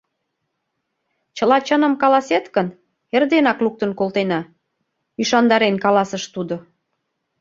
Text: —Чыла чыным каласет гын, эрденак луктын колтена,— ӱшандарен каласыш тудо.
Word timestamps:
—Чыла 1.35 1.57
чыным 1.67 1.93
каласет 2.01 2.45
гын, 2.55 2.67
эрденак 3.15 3.57
луктын 3.65 3.91
колтена,— 3.99 4.41
ӱшандарен 5.21 5.75
каласыш 5.83 6.23
тудо. 6.33 6.55